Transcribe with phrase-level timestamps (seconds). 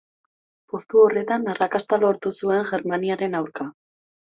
[0.73, 3.71] Postu horretan arrakasta lortu zuen germaniarren aurka.